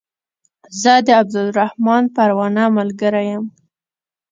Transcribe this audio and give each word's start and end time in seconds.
زه 0.81 0.93
د 1.05 1.07
عبدالرحمن 1.21 2.03
پروانه 2.15 2.63
ملګری 2.77 3.25
يم 3.31 3.43